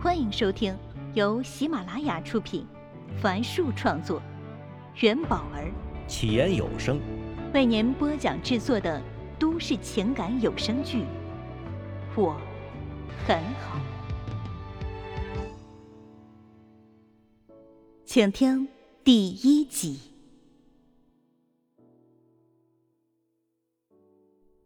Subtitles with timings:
[0.00, 0.78] 欢迎收听
[1.14, 2.64] 由喜马拉雅出品，
[3.20, 4.22] 凡树创作，
[5.00, 5.72] 元宝儿
[6.06, 7.00] 起言有声
[7.52, 9.02] 为您播讲制作的
[9.40, 10.98] 都市情感有声剧
[12.14, 12.40] 《我
[13.26, 13.80] 很好》，
[18.04, 18.68] 请听
[19.02, 19.98] 第一集。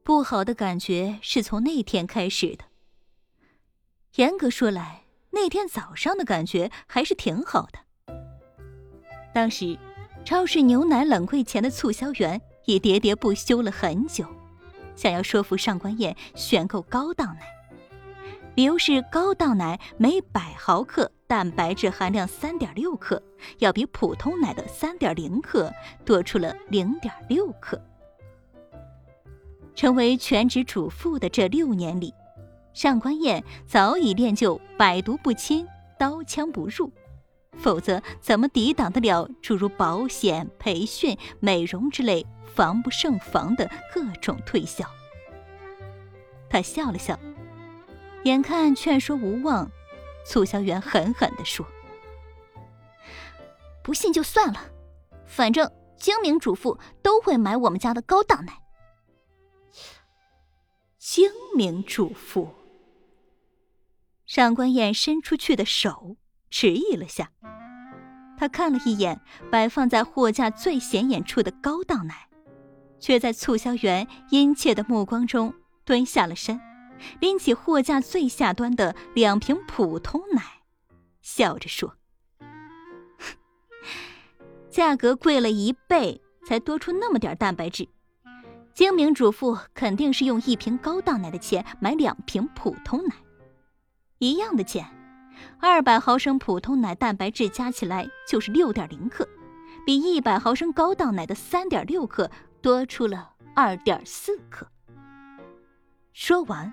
[0.03, 2.65] 不好的感觉是从那天开始的。
[4.17, 5.02] 严格说来，
[5.33, 8.15] 那天早上的感觉还是挺好的。
[9.35, 9.79] 当时，
[10.25, 14.27] 超市牛奶冷柜前的促销员已喋喋不休了很久，
[14.95, 17.47] 想要说服上官燕选购高档奶，
[18.55, 23.21] 理由是高档奶每百毫克蛋白质含量三点六克，
[23.59, 25.73] 要比普通奶的三点零克
[26.05, 27.81] 多出了零点六克。
[29.75, 32.13] 成为全职主妇的这六年里，
[32.75, 35.67] 上官燕早已练就百毒不侵、
[35.99, 36.91] 刀枪不入，
[37.59, 44.85] 否则怎么抵挡得了诸如保险、培训、美容之类防不胜防的各种推销？
[46.49, 47.19] 他笑了笑，
[48.25, 49.71] 眼看劝说无望，
[50.27, 51.67] 促销员狠狠地说
[53.85, 54.61] ：“不信就算了，
[55.27, 58.63] 反正精明主妇都会买我们家的高档奶。”
[60.99, 62.49] 精明主妇。
[64.35, 66.17] 上官燕伸出去的手
[66.49, 67.31] 迟疑了下，
[68.39, 72.31] 她看了一眼摆放在货架最显眼处的高档奶，
[72.99, 75.53] 却在促销员殷切的目光中
[75.85, 76.59] 蹲下了身，
[77.21, 80.43] 拎起货架最下端的两瓶普通奶，
[81.21, 81.99] 笑着说
[84.73, 87.87] ：“价格贵了一倍，才多出那么点蛋白质。”
[88.73, 93.15] 精明主妇肯定是用一瓶高档奶的钱买两瓶普通奶，
[94.23, 94.87] 一样的钱，
[95.59, 99.29] 二百毫升普通奶蛋白质加起来就是六点零克，
[99.85, 102.31] 比一百毫升高档奶的三点六克
[102.61, 104.65] 多出了二点四克。
[106.13, 106.73] 说完，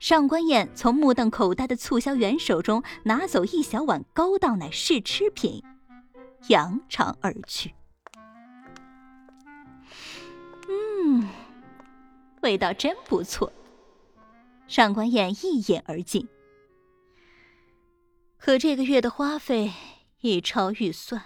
[0.00, 5.62] 上官燕从目瞪口呆的促销员手中拿走一小碗高档奶试吃品，
[6.48, 7.74] 扬长而去。
[10.66, 11.28] 嗯，
[12.40, 13.52] 味道真不错。
[14.66, 16.26] 上官燕一饮而尽，
[18.38, 19.72] 可这个月的花费
[20.20, 21.22] 已超预算。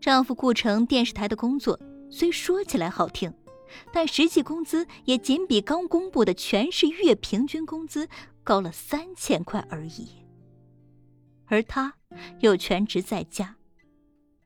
[0.00, 1.78] 丈夫顾城电视台的工作
[2.10, 3.32] 虽说起来好听，
[3.92, 8.08] 但实际工资也仅比刚公布的全市月平均工资
[8.42, 10.08] 高了三千块而已。
[11.46, 11.94] 而他
[12.40, 13.56] 又全职在家，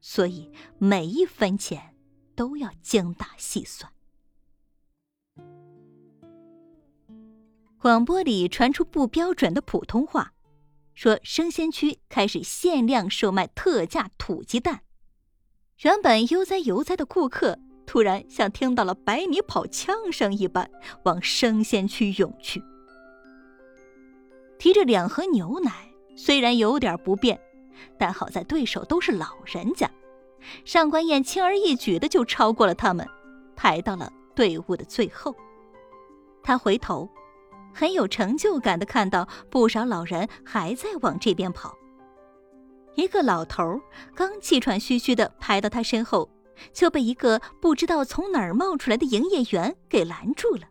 [0.00, 1.94] 所以每一分钱。
[2.38, 3.92] 都要精打细算。
[7.80, 10.34] 广播里传出不标准的普通话，
[10.98, 14.80] 说生鲜区开始限量售卖特价土鸡蛋。
[15.84, 20.68] 原本悠哉悠哉的顾客，突然像听到了百米跑枪声一般，
[21.04, 22.60] 往生鲜区涌去。
[24.58, 27.40] 提着两盒牛奶，虽然有点不便，
[27.96, 29.88] 但好在对手都是老人家。
[30.64, 33.06] 上官燕轻而易举的就超过了他们，
[33.54, 35.32] 排到了队伍的最后。
[36.42, 37.08] 他回头，
[37.78, 41.78] 很有成就感的看到不少老人还在往这边跑。
[42.96, 43.80] 一个老头
[44.16, 46.28] 刚气喘吁吁的排到他身后，
[46.72, 50.62] 就被一个不知道从哪儿冒出来的营业员给拦住了。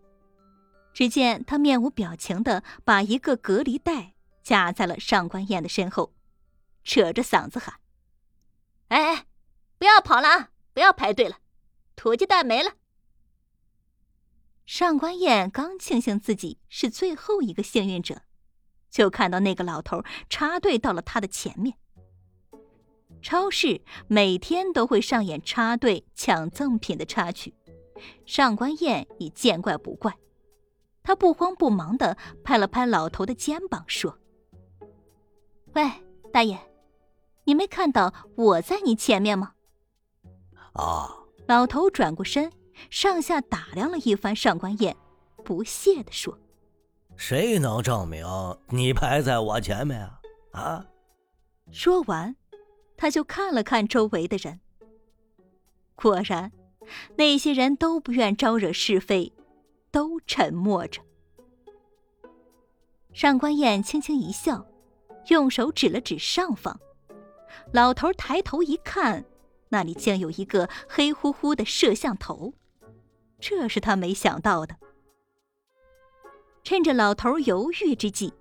[0.94, 6.12] 只见他面无表情的把一个隔离带夹在了上官燕的身后，
[6.84, 7.76] 扯着嗓子喊
[8.90, 9.26] ：“哎哎！”
[9.80, 10.50] 不要跑了啊！
[10.74, 11.38] 不要排队了，
[11.96, 12.72] 土鸡蛋没了。
[14.68, 18.24] 上官燕刚庆幸自己是最后一个幸运者，
[18.90, 21.78] 就看到那个老头插队到了他的前面。
[23.22, 27.54] 超市每天都会上演插队抢赠品的插曲，
[28.26, 30.14] 上官燕已见怪不怪。
[31.02, 34.20] 他不慌不忙的拍了拍老头的肩膀，说
[35.76, 35.90] ：“喂，
[36.34, 36.60] 大爷，
[37.46, 39.54] 你没看到我在你前面吗？”
[40.76, 41.24] 啊！
[41.48, 42.52] 老头转过身，
[42.90, 44.96] 上下打量了一番上官燕，
[45.44, 46.38] 不屑地说
[47.18, 48.26] ：“谁能证明
[48.70, 50.20] 你排在我前面啊？”
[50.54, 50.86] 啊！
[51.72, 52.36] 说完，
[52.96, 54.60] 他就看了看周围的人。
[55.96, 56.52] 果然，
[57.16, 59.34] 那些人都不愿招惹是非，
[59.92, 61.02] 都沉默着。
[63.14, 64.66] 上官燕轻轻一笑，
[65.28, 66.80] 用手指了指上方。
[67.74, 69.26] 老头抬头一看。
[69.70, 72.54] 那里竟有一个黑乎乎的摄像头，
[73.40, 74.76] 这是他没想到的。
[76.64, 78.34] 趁着老头犹豫之际，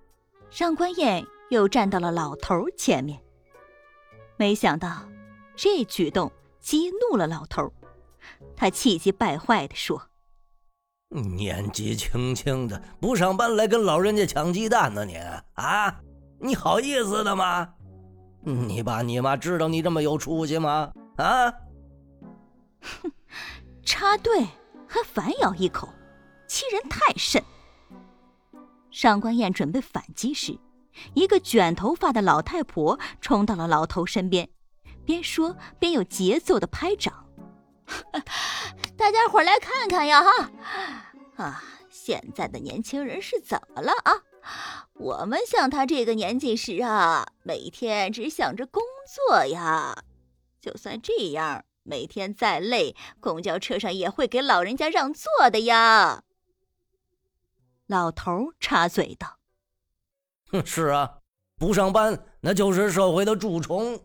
[0.51, 3.21] 上官燕又站到了老头前面。
[4.37, 5.09] 没想到，
[5.55, 7.73] 这举动激怒了老头，
[8.57, 10.09] 他气急败坏地说
[11.09, 15.05] ：“年纪轻轻的，不上班来跟老人家抢鸡蛋呢？
[15.05, 15.17] 你
[15.55, 16.01] 啊，
[16.41, 17.75] 你好意思的吗？
[18.43, 20.93] 你爸你妈知道你这么有出息吗？
[21.17, 21.51] 啊？”
[22.83, 23.13] 哼，
[23.85, 24.47] 插队
[24.87, 25.89] 还反咬一口，
[26.47, 27.43] 欺人太甚。
[28.91, 30.59] 上官燕准备反击时，
[31.15, 34.49] 一个卷头发的老太婆冲到了老头身边，
[35.05, 37.27] 边说边有节奏的拍掌
[38.97, 40.23] ：“大家伙来看看呀！
[40.23, 40.51] 哈
[41.37, 44.23] 啊，现在的年轻人是怎么了啊？
[44.95, 48.83] 我们像他这个年纪时啊，每天只想着工
[49.29, 50.05] 作呀。
[50.61, 56.25] 就算这样，每天再累，公交车上也会给老人家让座的呀。”
[57.87, 59.39] 老头插嘴道
[60.51, 61.19] ：“哼，是啊，
[61.57, 64.01] 不上班那就是社会的蛀虫。”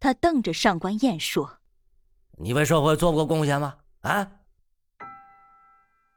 [0.00, 1.58] 他瞪着上官燕说
[2.38, 4.30] ：“你为社会做过贡献吗？”啊！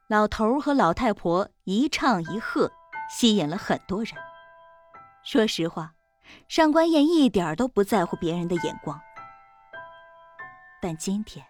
[0.08, 2.70] 老头和老太婆一唱一和，
[3.10, 4.14] 吸引了很多人。
[5.24, 5.94] 说实话，
[6.48, 9.00] 上官燕一点都不在乎别人的眼光，
[10.80, 11.46] 但今天，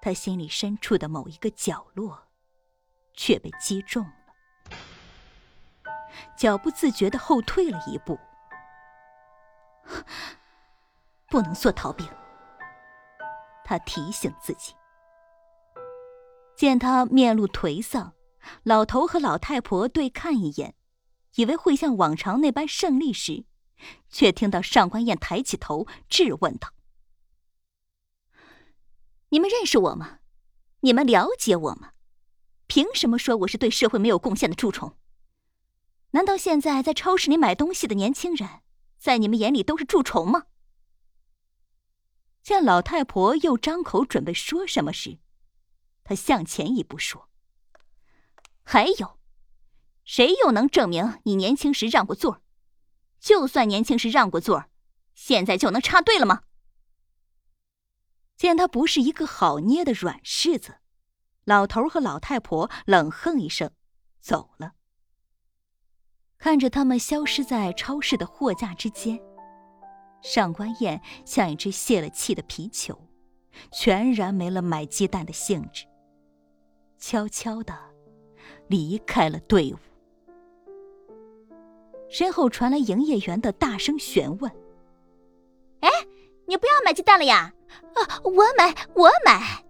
[0.00, 2.28] 他心里深处的某一个角落。
[3.14, 4.72] 却被击中了，
[6.34, 8.18] 脚不自觉的后退了一步。
[11.28, 12.08] 不能做逃兵，
[13.66, 14.74] 他提醒自己。
[16.56, 18.14] 见他面露颓丧，
[18.62, 20.74] 老头和老太婆对看一眼，
[21.34, 23.44] 以为会像往常那般胜利时，
[24.08, 26.70] 却听到上官燕抬起头质问道
[29.32, 30.18] ：“你们认识我吗？
[30.80, 31.92] 你们了解我吗？”
[32.68, 34.94] 凭什么说我是对社会没有贡献的蛀虫？
[36.10, 38.60] 难道现在在超市里买东西的年轻人，
[38.98, 40.44] 在你们眼里都是蛀虫吗？
[42.42, 45.18] 见老太婆又张口准备说什么时，
[46.04, 47.30] 他向前一步说
[48.62, 49.18] ：“还有，
[50.04, 52.42] 谁又能证明你年轻时让过座？
[53.18, 54.66] 就算年轻时让过座，
[55.14, 56.42] 现在就能插队了吗？”
[58.42, 60.78] 见他不是一个好捏的软柿子。
[61.44, 63.70] 老头和老太婆冷哼一声，
[64.20, 64.72] 走了。
[66.38, 69.16] 看着他们消失在超市的货架之间，
[70.22, 73.00] 上官燕像一只泄了气的皮球，
[73.70, 75.86] 全然没了买鸡蛋的兴致，
[76.98, 77.78] 悄悄的
[78.66, 79.78] 离开了队伍。
[82.10, 84.50] 身后传来营业员的大声询问
[85.78, 85.88] ：“哎，
[86.48, 87.54] 你不要买鸡蛋了呀？
[87.94, 89.64] 啊，我买，我买。”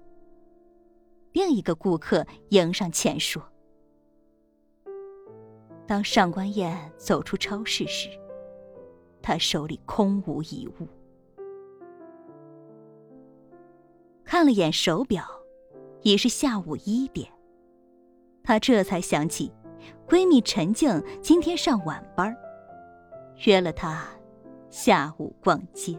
[1.33, 3.43] 另一个顾客迎上前说
[5.87, 8.09] ：“当上官燕走出超市时，
[9.23, 10.87] 他手里空无一物。
[14.25, 15.25] 看了眼手表，
[16.03, 17.31] 已是下午一点。
[18.45, 19.53] 她这才想起，
[20.07, 22.37] 闺蜜陈静今天上晚班，
[23.47, 24.07] 约了她
[24.69, 25.99] 下午逛街。”